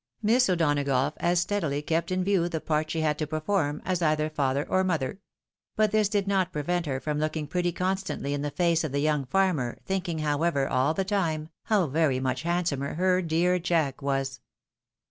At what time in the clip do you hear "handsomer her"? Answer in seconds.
12.41-13.21